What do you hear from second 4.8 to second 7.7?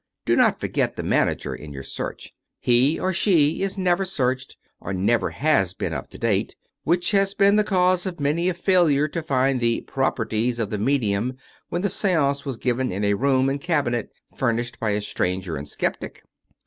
never has been up to date, which has been the